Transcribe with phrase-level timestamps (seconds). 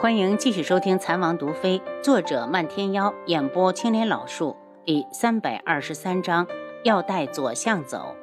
[0.00, 6.46] 欢迎继续收听《残王毒妃》，作者漫天妖，演播青莲老树，第三百二十三章，
[6.84, 8.14] 要带左相走。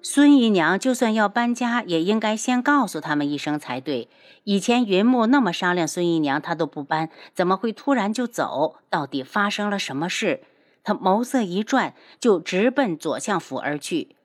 [0.00, 4.08] 孙姨娘就算要搬家，也应该先告诉他们一声才对。
[4.44, 8.76] 以前云木那么商量孙姨娘，她都不搬，怎么会突然就走？
[8.88, 10.40] 到底发生了什么事？
[10.82, 14.16] 他眸色一转，就直奔左相府而去。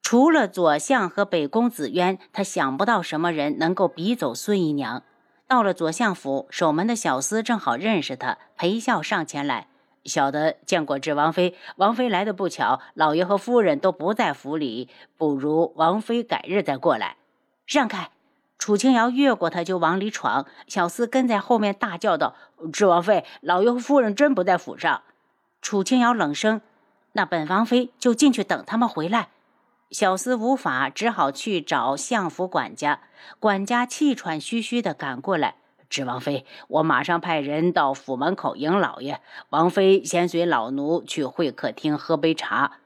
[0.00, 5.02] 除了左相和北宫紫渊，他想不到什么人能够逼走孙姨娘。
[5.46, 9.68] 到了左相府，守门的小厮正好认识他，陪笑上前来
[10.04, 17.16] ：“小的见过智王妃，王妃来的不巧，老爷和夫人都不在府里，不如王妃改日再过来。”
[17.68, 18.10] 让开！
[18.56, 22.34] 楚清瑶越过他就往里闯，小厮跟在后面大叫道
[22.72, 25.02] ：“智王妃，老爷和夫人真不在府上。”
[25.60, 26.62] 楚清瑶冷声
[27.12, 29.28] ：“那本王妃就进去等他们回来。”
[29.94, 33.02] 小厮无法，只好去找相府管家。
[33.38, 35.54] 管家气喘吁吁地赶过来
[35.88, 39.20] ：“指王妃，我马上派人到府门口迎老爷。
[39.50, 42.78] 王妃先随老奴去会客厅喝杯茶。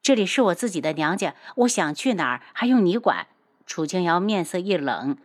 [0.00, 3.26] 这里是我自己的娘家，我想去哪儿还用你管？”
[3.66, 5.18] 楚清瑶面色一冷，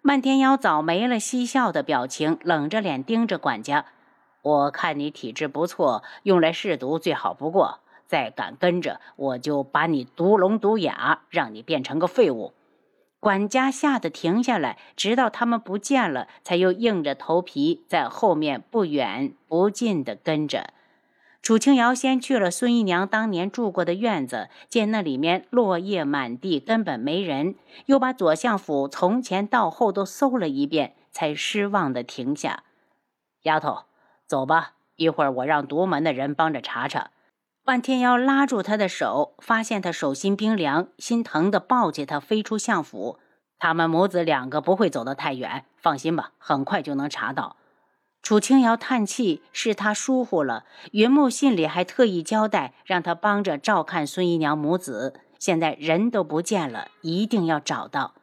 [0.00, 3.84] 漫天妖早没了嬉笑的表情，冷着脸盯着管家
[4.40, 7.80] ：“我看你体质不错，用来试毒最好不过。”
[8.12, 12.52] 再敢跟着，我就把你毒聋毒哑，让你变成个废物！
[13.18, 20.74] 管家吓得停下来，直到他们不见了，才又硬着头皮在后面不远不近地跟着。
[21.40, 27.54] 楚清瑶先去了孙姨娘当年住过的院子，见那里面落叶满地，根本没人，
[27.86, 32.64] 又把左相府从前到后都搜了一遍，才失望地停下。
[33.44, 33.84] 丫头，
[34.26, 37.10] 走吧，一会儿我让独门的人帮着查查。
[37.64, 43.20] 万天妖拉住他的手，发现他手心冰凉，心疼的抱起他飞出相府。
[43.60, 47.56] 他们母子两个不会走得太远，放心吧，很快就能查到。
[48.20, 50.64] 楚清瑶叹气，是他疏忽了。
[50.90, 55.14] 云木信里还特意交代，让他帮着照看孙姨娘母子。
[55.38, 58.14] 现在人都不见了，一定要找到。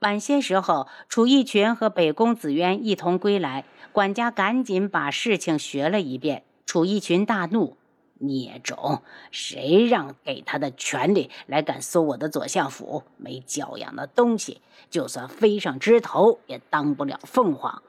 [0.00, 6.44] 晚些时候，楚逸群和北宫紫渊一同归来，管家赶紧把事情学了一遍。
[6.66, 7.78] 楚逸群大怒。
[8.18, 9.02] 孽种！
[9.30, 13.02] 谁让给他的权利来敢搜我的左相府？
[13.16, 14.60] 没教养的东西，
[14.90, 17.82] 就算飞上枝头也当不了凤凰。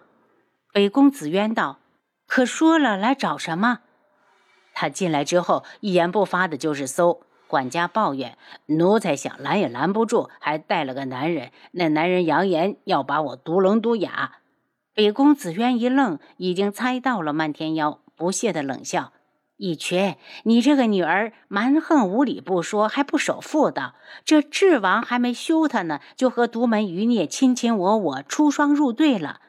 [0.74, 1.80] 北宫子渊道
[2.28, 3.80] ：“可说了来找什么？”
[4.74, 7.22] 他进来之后一言不发的就是搜。
[7.48, 11.52] 管家抱怨：“奴才想拦也拦不住，还带了个男人。
[11.72, 14.40] 那男人扬言要把我毒聋毒哑。”
[14.94, 19.14] 北宫子渊一愣，已经猜到了漫天妖，不屑的冷笑。
[19.58, 23.96] 一群，你这个女儿蛮横无理不说，还不守妇道。
[24.24, 29.42] 这智王还没休她呢，就和独门余孽卿卿我我，出双入对了。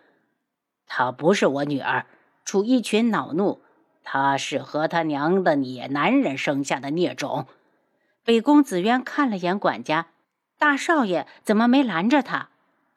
[0.86, 2.06] 她不是我女儿，
[2.46, 3.60] 楚一群恼怒，
[4.02, 7.46] 她是和他娘的野男人生下的孽种。
[8.24, 10.06] 北宫子渊看了眼管家，
[10.58, 12.48] 大少爷怎么没拦着他？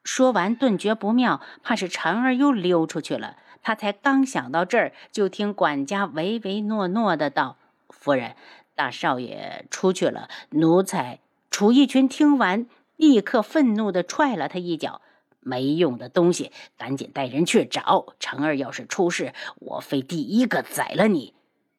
[0.02, 3.36] 说完，顿觉不妙，怕是婵儿又溜出去了。
[3.62, 7.56] 他才刚想到这儿，就听管家唯唯诺诺的道
[7.88, 8.34] ：“夫人，
[8.74, 15.00] 大少爷出去了。”奴才楚逸群听完，立刻愤怒的踹了他一脚
[15.40, 18.56] ：“没用的东西，赶紧带人去找成儿。
[18.56, 21.34] 要是出事，我非第一个宰了你！”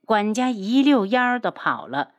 [0.05, 2.11] 管家一溜烟儿的跑了。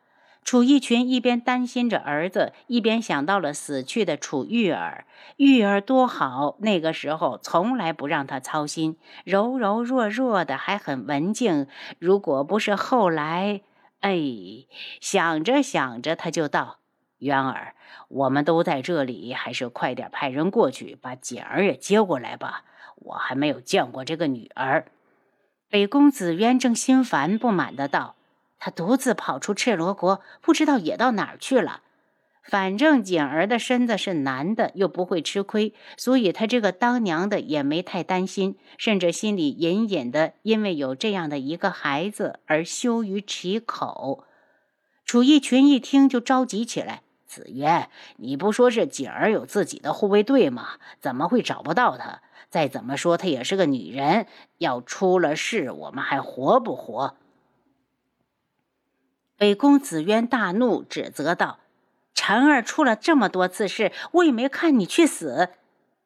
[0.45, 5.07] 楚逸群一边担心着儿子，一边想到了死去的楚玉儿。
[5.37, 11.67] 玉儿多好，那个时候从来不让他操心，柔柔弱弱的，还很文静。
[11.99, 13.63] 如果不是后来，
[14.01, 14.19] 哎，
[15.01, 16.77] 想着想着，他就道
[17.21, 17.75] ：“渊儿，
[18.09, 22.65] 我们都在这里，还是快点派人过去把锦儿也接过来吧。
[22.97, 24.85] 我还没有见过这个女儿。”
[25.71, 28.15] 北宫子渊正心烦不满的道。
[28.65, 31.83] 他独自跑出赤罗国，不知道野到哪儿去了。
[32.43, 44.25] 反正锦儿的身子是男的，又不会吃亏，所以他这个当娘的也没太担心，甚至心里隐隐的因为有这样的一个孩子而羞于启口。
[45.05, 50.79] 楚逸群一听就着急起来：“子渊，你不说是锦儿有自己的护卫队吗？
[51.03, 52.23] 怎么会找不到他？
[52.49, 54.27] 再怎么说，她也是个女人，
[54.57, 57.19] 要出了事，我们还活不活？”
[59.37, 61.59] 北宫子渊大怒，指责道
[62.15, 65.51] ：“婵儿出了这么多次事，我也没看你去死。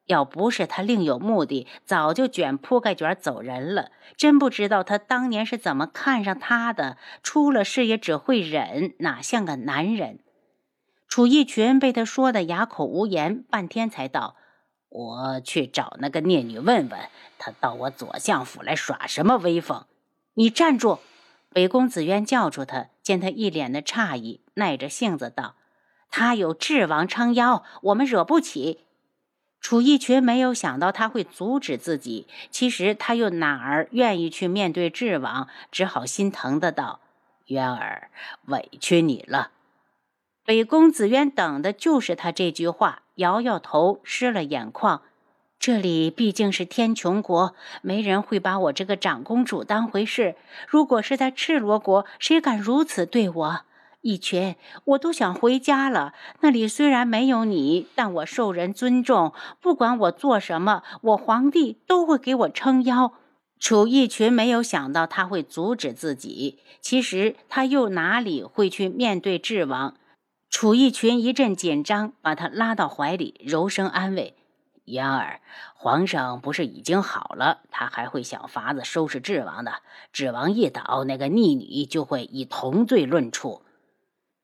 [0.05, 3.91] 要不是他另有目的，早就卷铺盖卷走人了。
[4.17, 6.97] 真不知道他当年是怎么看上他的。
[7.21, 10.19] 出了事也只会忍，哪像个男人？”
[11.07, 14.35] 楚逸群被他说的哑口无言，半天才道
[14.89, 16.99] ：“我去找那个孽女问问，
[17.37, 19.85] 她到我左相府来耍什么威风？
[20.33, 20.99] 你站住！
[21.51, 25.55] 北宫子渊叫住他，见他一脸的诧异，耐着性子道
[26.11, 28.81] ：“他有智王撑腰，我们惹不起。”
[29.59, 36.99] 楚逸群没有想到他会阻止自己，其实他又哪儿愿意去面对智王，只好心疼的道
[37.49, 38.11] ：“渊儿，
[38.45, 39.49] 委屈你了。”
[40.45, 43.01] 北宫子渊等的就是他这句话。
[43.15, 45.01] 摇摇头，湿了眼眶。
[45.59, 50.35] 这里毕竟是天穹国，没人会把我这个长公主当回事。
[50.69, 53.61] 如果是在赤罗国，谁敢如此对我？
[53.99, 56.13] 一群，我都想回家了。
[56.39, 59.33] 那里虽然没有你，但我受人尊重。
[59.59, 63.11] 不管我做什么，我皇帝都会给我撑腰。
[63.59, 69.95] 楚逸群没有想到他会阻止自己，其实他又哪里会去面对智王？
[70.49, 74.37] 楚逸群一阵紧张，把他拉到怀里，柔声安慰
[74.91, 75.41] ：“嫣儿，
[75.75, 77.59] 皇上不是已经好了？
[77.71, 79.81] 他还会想法子收拾智王的。
[80.11, 83.63] 智王一倒，那个逆女就会以同罪论处。”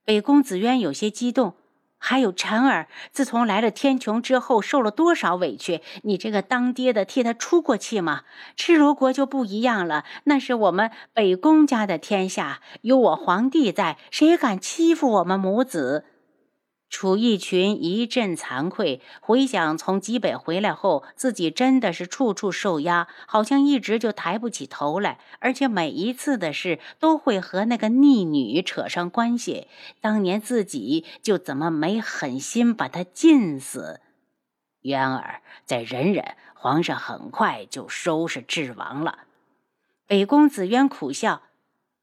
[0.05, 1.55] 北宫子渊有些激动。
[1.97, 5.81] 还有婵儿，自从来了天穹之后，受了多少委屈？
[6.03, 8.21] 你这个当爹的替他出过气吗？
[8.55, 16.05] 赤罗国就不一样了，那是我们北宫家的天下，有我皇帝在，谁敢欺负我们母子？
[16.87, 29.67] 楚义群一阵惭愧，回想从极北回来后，自己真的是处处受压，好像一直就抬不起头来，而且每一次的事都会和那个逆女扯上关系。
[29.99, 33.99] 当年自己就怎么没狠心把她禁死？
[34.81, 39.25] 渊儿，再忍忍，皇上很快就收拾智王了。
[40.07, 41.41] 北宫子渊苦笑：“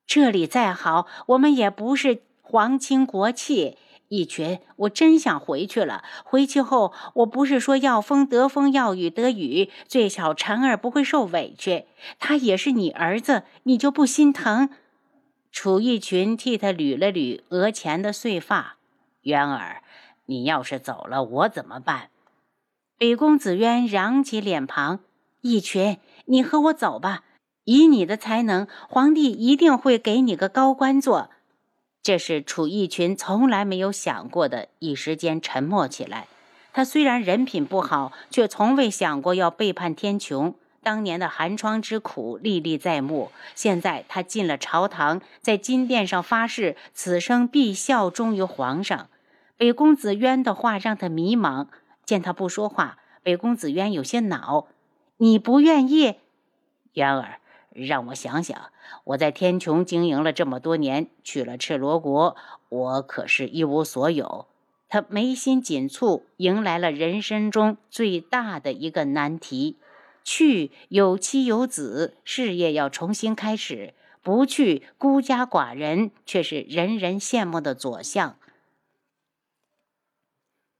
[0.06, 3.78] 这里再好，我们也不是皇亲国戚。”
[4.12, 6.05] 一群，我真想回去了。
[6.23, 11.87] 回去后，我不是说要风得风，要雨得雨，最少婵儿不会受委屈。
[12.19, 14.69] 他也是你儿子，你就不心疼？
[15.50, 18.76] 楚逸群替他捋了捋额前的碎发。
[19.23, 19.82] 渊儿，
[20.26, 22.11] 你要是走了，我怎么办？
[22.99, 25.00] 北宫子渊扬起脸庞。
[25.41, 27.25] 逸群，你和我走吧。
[27.64, 31.31] 以你的才能，皇帝一定会给你个高官做。
[32.02, 34.69] 这是楚逸群从来没有想过的。
[34.81, 36.26] 一时间沉默起来。
[36.72, 40.54] 他虽然人品不好，却从未想过要背叛天穹。
[40.82, 43.31] 当年的寒窗之苦历历在目。
[43.54, 49.08] 现在他进了朝堂，在金殿上发誓，此生必效忠于皇上。
[49.56, 51.69] 北宫子渊的话让他迷茫。
[52.04, 54.66] 见他不说话，北宫子渊有些恼
[55.19, 56.16] ：“你不愿意，
[56.94, 57.38] 渊儿。”
[57.75, 58.71] 让我想想，
[59.05, 62.37] 我在天穹经营了这么多年，去了赤罗国，
[62.69, 64.47] 我可是一无所有。
[64.89, 69.79] 他眉心紧蹙，迎来了人生中最大的一个难题：
[70.23, 78.37] 去有妻有子，事业要重新开始；不去，孤家寡人，却是人人羡慕的左相。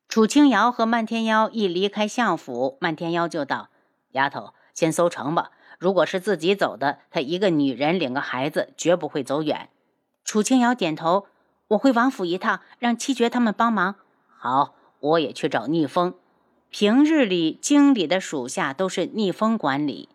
[0.09, 3.71] 楚清瑶和漫天妖一离开相府，漫天妖就道
[4.13, 9.69] ：“丫头，先搜城吧。”如果是自己走的，她一个女人领个孩子，绝不会走远。
[10.25, 11.27] 楚清瑶点头，
[11.71, 13.97] 我会王府一趟，让七绝他们帮忙。
[14.39, 16.15] 好，我也去找逆风。
[16.71, 20.09] 平日里经理的属下都是逆风管理。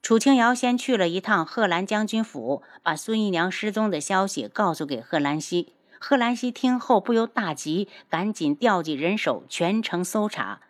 [0.00, 5.72] 楚清瑶先去了一趟贺兰将军府，把孙姨娘失踪的消息告诉给贺兰溪。
[5.98, 10.60] 贺兰溪听后不由大急，赶紧调集人手，全城搜查。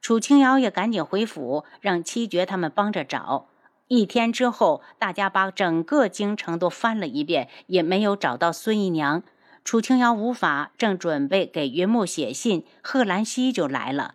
[0.00, 3.48] 楚清瑶也赶紧回府，让七绝他们帮着找。
[3.90, 9.24] 一天之后，大家把整个京城都翻了一遍，也没有找到孙姨娘。
[9.64, 14.14] 楚清瑶无法，正准备给云木写信，贺兰溪就来了。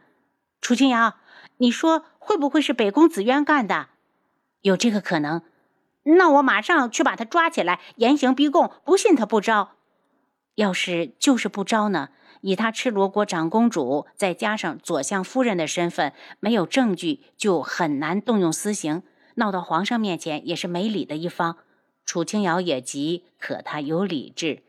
[0.61, 1.15] 楚清瑶，
[1.57, 3.87] 你说会不会是北宫紫渊干的？
[4.61, 5.41] 有这个可能。
[6.03, 9.71] 那我马上去把他抓起来，严刑逼供，不信他不招。
[10.55, 12.11] 要是就是不招呢？
[12.39, 19.03] 以他赤罗国长公主，再加上左相夫人的身份，没有证据就很难动用私刑。
[19.35, 21.57] 闹到皇上面前也是没理的一方，
[22.05, 24.63] 楚清瑶也急，可他有理智，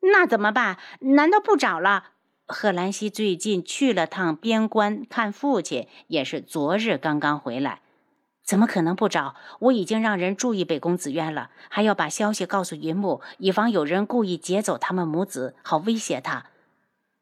[0.00, 0.78] 那怎么办？
[1.00, 2.04] 难道不找了？
[2.46, 7.80] 贺兰溪最近去了趟边关看父亲，也是昨日刚刚回来，
[8.42, 9.36] 怎么可能不找？
[9.60, 16.46] 我已经让人注意北宫子渊了，还要把消息告诉云木，以防有人故意劫走他们母子，好威胁他。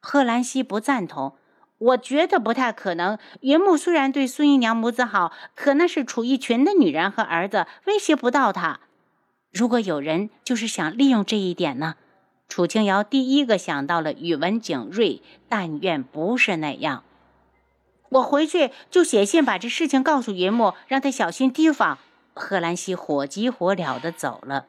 [0.01, 1.35] 贺兰溪不赞同。
[1.79, 3.19] 我觉得不太可能。
[3.41, 8.81] 云木虽然对孙姨娘母子好，可那是楚逸群的女人和儿子，威胁不到她。
[9.53, 11.95] 如果有人就是想利用这一点呢？
[12.49, 17.05] 楚清瑶第一个想到了宇文景睿，但愿不是那样。
[18.09, 21.99] 我回去就写信把这事情告诉云木，让他小心提防。
[22.33, 24.67] 贺兰西火急火燎的走了。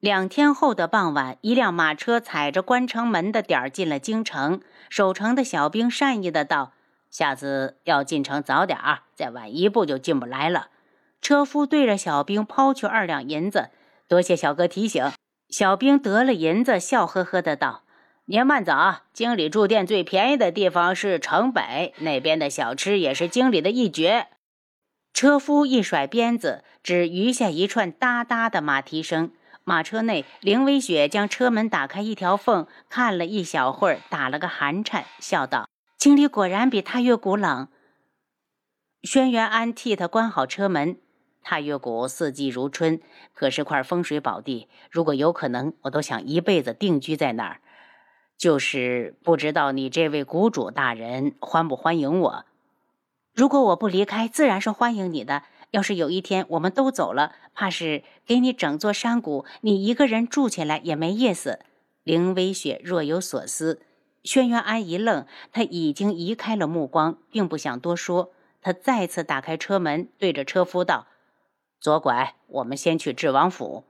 [0.00, 4.62] 两天后的傍晚，一辆马车踩着关城门的点儿进了京城。
[4.88, 6.72] 守城的小兵善意的道
[7.10, 10.68] ：“下次要进城早点儿，再晚一步就进不来了。”
[11.20, 13.68] 车夫对着小兵抛去二两银子
[14.08, 15.12] ：“多谢小哥提醒。”
[15.50, 17.82] 小兵得了银子，笑呵呵的道。
[18.24, 18.72] 您慢走，
[19.12, 24.28] 经理住店最便宜的地方是城北那边的小吃，也是经理的一绝。
[25.12, 29.32] 车夫一甩鞭子，只余下一串哒哒的马蹄声。
[29.64, 37.68] 马车内，凌微雪将车门打开一条缝，看了一小会儿，打了个寒颤，笑道：“京里果然比踏月谷冷。”
[39.02, 40.96] 轩辕安替他关好车门。
[41.42, 43.00] 踏月谷四季如春，
[43.32, 47.60] 可是块风水宝地，如果有可能，我都想一辈子定居在那儿。
[48.36, 52.44] 就是不知道你这位谷主大人欢不欢迎我。
[53.32, 55.44] 如果我不离开，自然是欢迎你的。
[55.70, 61.60] 要是有一天我们都走了，怕是给你整座山谷，你一个人住起来也没意思。
[62.02, 63.80] 凌微雪若有所思，
[64.24, 68.32] 轩辕安一愣，他已经移开了目光，并不想多说。
[68.62, 71.06] 他再次打开车门，对着车夫道
[71.80, 73.84] ：“左拐，我们先去智王府。”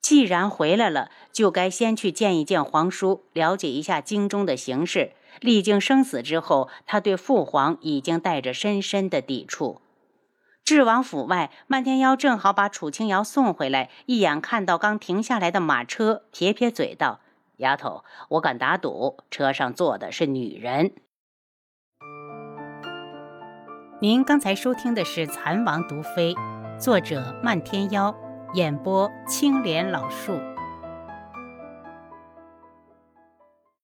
[0.00, 5.12] 既然回来了，就该先去见一见皇叔，了解一下京中的形势。
[5.40, 9.80] 历经生死之后，他对父皇已经带着深深的抵触。
[10.66, 17.20] 智王府外，漫天妖正好把楚清瑶送回来，一眼看到刚停下来的马车，撇撇嘴道
[17.58, 20.90] ：“丫头，我敢打赌，车上坐的是女人。”
[24.02, 26.34] 您刚才收听的是《蚕王毒妃》，
[26.80, 28.12] 作者漫天妖。
[28.54, 30.32] 演播青莲老树。